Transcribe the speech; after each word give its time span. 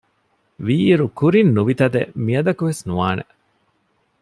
ވީއިރު 0.65 1.05
ކުރިން 1.19 1.51
ނުވިތަދެއް 1.55 2.11
މިއަދަކުވެސް 2.25 2.81
ނުވާނެ 2.87 3.23